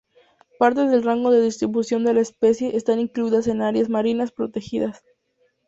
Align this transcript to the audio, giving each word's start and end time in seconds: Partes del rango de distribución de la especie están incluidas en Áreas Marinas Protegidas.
Partes 0.57 0.89
del 0.89 1.03
rango 1.03 1.29
de 1.29 1.43
distribución 1.43 2.03
de 2.03 2.15
la 2.15 2.21
especie 2.21 2.75
están 2.75 2.99
incluidas 2.99 3.45
en 3.45 3.61
Áreas 3.61 3.87
Marinas 3.87 4.31
Protegidas. 4.31 5.03